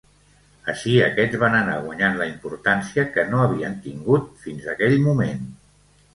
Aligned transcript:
Així, 0.71 0.93
aquests 1.07 1.37
van 1.43 1.57
anar 1.57 1.75
guanyant 1.83 2.17
la 2.21 2.27
importància 2.31 3.05
que 3.19 3.27
no 3.35 3.43
havien 3.45 3.77
tingut 3.85 4.35
fins 4.47 4.67
aquell 4.77 4.99
moment. 5.07 5.47